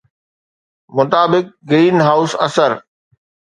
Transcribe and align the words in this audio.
مطابق، 0.95 1.45
green 1.69 1.97
house 2.07 2.31
اثر 2.45 2.71